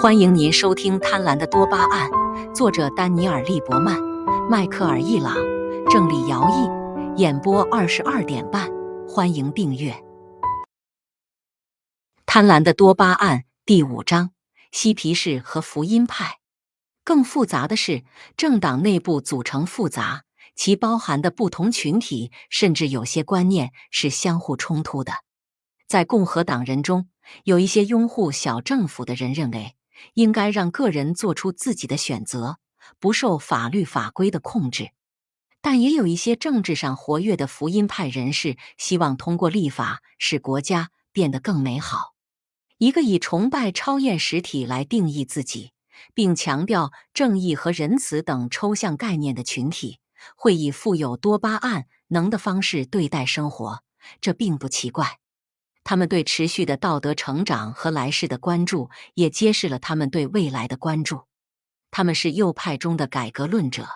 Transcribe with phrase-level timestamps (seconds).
[0.00, 2.08] 欢迎您收听《贪婪的多巴胺》，
[2.54, 4.00] 作者丹尼尔·利伯曼、
[4.48, 5.36] 迈克尔·易朗，
[5.90, 8.66] 郑理尧译，演播二十二点半。
[9.06, 9.92] 欢迎订阅
[12.24, 14.30] 《贪婪的多巴胺》第五章：
[14.72, 16.38] 嬉皮士和福音派。
[17.04, 18.02] 更复杂的是，
[18.38, 20.22] 政党内部组成复杂，
[20.56, 25.12] 其包含的不同群体甚至有些观念是相互冲突的。
[25.86, 27.10] 在共和党人中，
[27.44, 29.74] 有一些拥护小政府的人认为。
[30.14, 32.58] 应该让个人做出自己的选择，
[32.98, 34.90] 不受法律法规的控制。
[35.60, 42.14] 但也有一些政治上活跃的福音派人士，希望通过立法使国家变得更美好。
[42.78, 45.72] 一个以崇拜超验实体来定义自己，
[46.14, 49.98] 并强调正义和仁慈等抽象概念的群体，
[50.34, 53.82] 会以富有多巴胺能的方式对待生活，
[54.22, 55.18] 这并不奇怪。
[55.82, 61.22] 他们对持续的道德成长和来世的关注，也揭示了他们对未来的关注。
[61.90, 63.88] 他们是右派中的改革论者，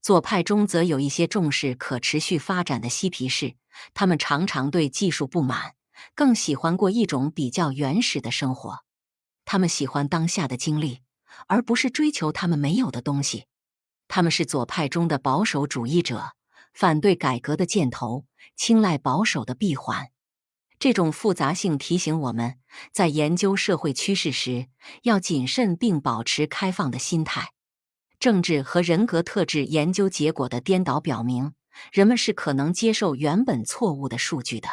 [0.00, 3.56] 左派中则有一些重视可持续发展的嬉皮士。
[3.92, 5.74] 他们常常对技术不满，
[6.14, 8.78] 更喜欢过一种比较原始的生活。
[9.44, 11.00] 他们喜欢当下的经历，
[11.46, 13.46] 而不是追求他们没有的东西。
[14.08, 16.32] 他们是左派中的保守主义者，
[16.72, 20.08] 反对改革的箭头，青睐保守的闭环。
[20.78, 22.56] 这种复杂性提醒我们
[22.92, 24.68] 在研究社会趋势时
[25.02, 27.52] 要谨慎并保持开放的心态。
[28.18, 31.52] 政治和人格特质研究结果的颠倒表明，
[31.92, 34.68] 人们是可能接受原本错误的数据的。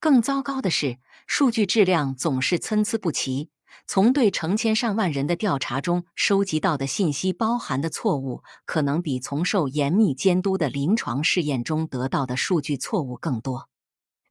[0.00, 3.50] 更糟糕的是，数据质量总是参差不齐。
[3.86, 13.68] 从对成千上万人的调查中收集到的信息包含的错误，可能比从受严密监督的临床试验中得到的数据错误更多。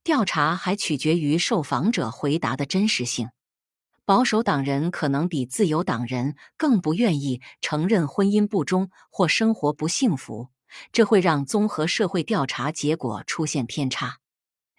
[0.03, 3.29] 调查还取决于受访者回答的真实性。
[4.03, 10.49] 保守党人可能比自由党人更不愿意承认婚姻不忠或生活不幸福，
[10.91, 14.17] 这会让综合社会调查结果出现偏差。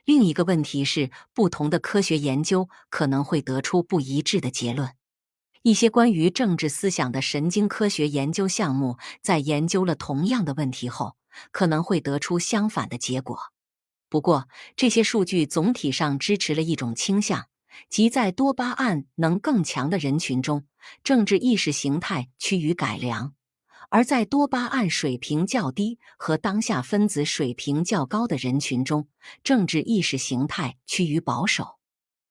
[0.05, 4.91] 另一个问题是，不同的科学研究可能会得出不一致的结论。
[5.62, 11.15] 一些关于政治思想的神经科学研究项目在研究了同样的问题后，
[11.53, 13.52] 可能会得出相反的结果。
[14.12, 14.47] 不过，
[14.77, 17.47] 这些数据总体上支持了一种倾向，
[17.89, 20.67] 即在多巴胺能更强的人群中，
[21.03, 23.33] 政治意识形态趋于改良；
[23.89, 29.09] 而在多巴胺水平较低和当下分子水平较高的人群中，
[29.43, 31.78] 政治意识形态趋于保守。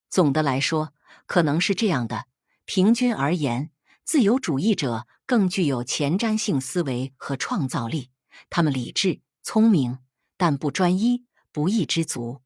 [0.08, 0.94] 总的来说，
[1.26, 2.26] 可能是这样的：
[2.66, 3.72] 平均而言，
[4.04, 8.12] 自由主义者更具有前瞻性思维和创造力，
[8.52, 9.98] 他们理智、聪明，
[10.38, 11.26] 但不专一。
[11.52, 12.42] 不易知足。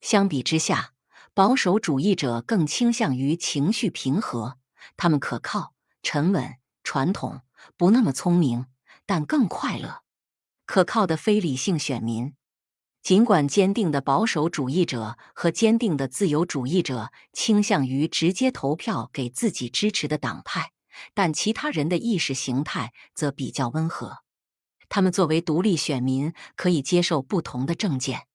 [0.00, 0.92] 相比之下，
[1.34, 4.58] 保守主义者更倾向于情绪平和，
[4.96, 7.42] 他们可靠、沉稳、传统，
[7.76, 8.66] 不那么聪明，
[9.06, 10.02] 但更快乐。
[10.66, 12.34] 可靠的非理性选民，
[13.02, 20.72] 尽管坚定的保守主义者和坚定的自由主义者倾向于直接投票给自己支持的党派，
[21.12, 24.18] 但其他人的意识形态则比较温和。
[24.88, 28.26] 他们作为独立选民，可以接受不同的政见。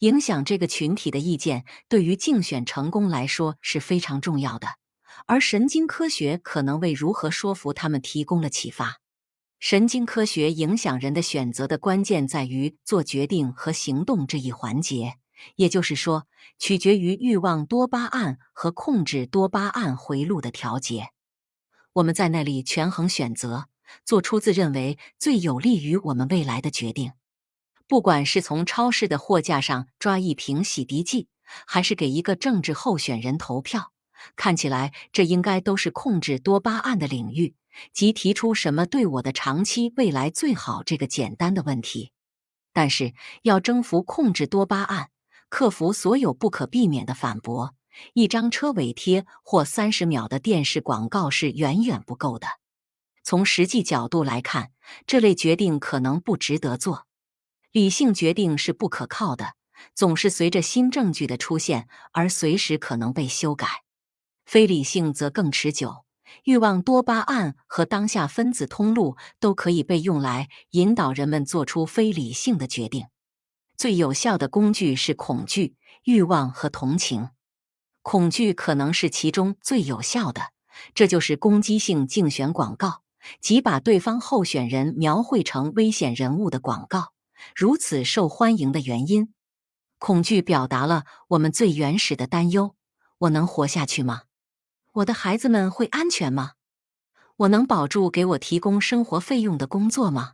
[0.00, 4.68] 影响这个群体的意见对于竞选成功来说是非常重要的，
[5.26, 9.00] 而神经科学可能为如何说服他们提供了启发。
[9.58, 15.14] 神经科学影响人的选择的关键在于做决定和行动这一环节，
[15.54, 16.26] 也就是说，
[16.58, 21.08] 取决于欲望多巴胺和控制多巴胺回路的调节。
[21.94, 23.68] 我们在那里权衡选择，
[24.04, 27.12] 做出自认为最有利于我们未来的决定。
[27.88, 31.28] 不管是从超市的货架上抓一瓶洗涤剂，
[31.66, 33.92] 还是给一个政治候选人投票，
[34.34, 37.54] 看起来这应该都是控制多巴胺的领域，
[37.92, 42.10] 即提出什么对我的长期未来最好这个简单的问题。
[42.72, 45.10] 但是，要征服控制多巴胺，
[45.48, 47.74] 克服所有不可避免的反驳，
[48.14, 52.48] 一张车尾贴或三十秒的电视广告是远远不够的。
[53.22, 54.72] 从实际角度来看，
[55.06, 57.05] 这类决定可能不值得做。
[57.72, 59.54] 理性决定是不可靠的，
[59.94, 63.66] 总是随着新证据的出现而随时可能被修改。
[64.44, 66.04] 非理性则更持久，
[66.44, 73.06] 欲望多巴胺和当下分子通路都可以被用来引导人们做出非理性的决定。
[73.76, 77.28] 最有效的工具是恐惧、欲望和同情。
[78.00, 80.52] 恐惧可能是其中最有效的，
[80.94, 83.02] 这就是攻击性竞选广告，
[83.40, 87.12] 即把对方候选人描绘成危险人物的广告。
[87.54, 89.32] 如此受欢迎的原因，
[89.98, 92.74] 恐惧表达了我们最原始的担忧：
[93.18, 94.22] 我能活下去吗？
[94.94, 96.52] 我的孩子们会安全吗？
[97.38, 100.32] 我能保住给我提供生活费用的工作吗？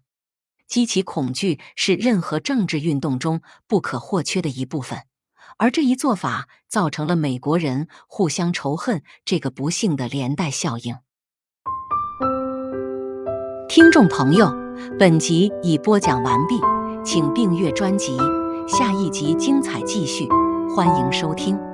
[0.69, 5.02] 激起恐惧是任何政治运动中不可或缺的一部分，
[5.58, 10.96] 而这一做法造成了美国人互相仇恨这个不幸的连带效应。
[13.69, 14.50] 听众朋友，
[14.99, 16.58] 本集已播讲完毕，
[17.04, 18.16] 请订阅专辑，
[18.69, 20.28] 下一集精彩继续，
[20.75, 21.72] 欢迎收听。